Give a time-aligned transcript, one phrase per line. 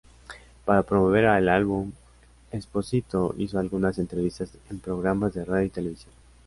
[0.65, 1.91] Para promover el álbum,
[2.51, 6.11] Espósito hizo algunas entrevistas en programas de radio y televisión.